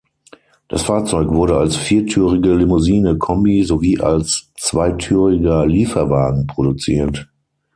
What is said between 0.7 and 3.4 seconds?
Fahrzeug wurde als viertürige Limousine,